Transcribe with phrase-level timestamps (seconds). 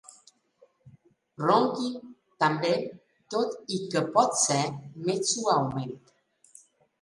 [1.43, 1.91] Ronqui,
[2.43, 2.71] també,
[3.35, 4.59] tot i que potser
[5.11, 5.95] més suaument.